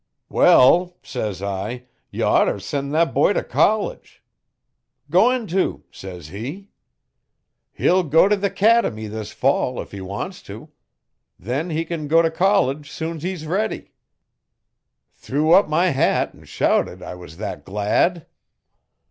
"Well," 0.29 0.97
says 1.03 1.43
I, 1.43 1.83
"y' 2.09 2.23
oughter 2.23 2.59
sen' 2.59 2.89
that 2.89 3.13
boy 3.13 3.33
t' 3.33 3.43
college." 3.43 4.23
"Goin' 5.11 5.45
to," 5.49 5.83
says 5.91 6.29
he. 6.29 6.69
"He'll 7.71 8.01
go 8.01 8.27
t' 8.27 8.35
the 8.35 8.49
'Cademy 8.49 9.05
this 9.05 9.31
fall 9.31 9.79
if 9.79 9.91
he 9.91 10.01
wants 10.01 10.41
to. 10.49 10.69
Then 11.37 11.69
he 11.69 11.85
can 11.85 12.07
go 12.07 12.23
t' 12.23 12.31
college 12.31 12.89
soon's 12.89 13.21
he's 13.21 13.45
ready." 13.45 13.93
Threw 15.13 15.51
up 15.53 15.69
my 15.69 15.89
hat 15.91 16.33
an' 16.33 16.45
shouted 16.45 17.03
I 17.03 17.13
was 17.13 17.37
that 17.37 17.63
glad.' 17.63 18.25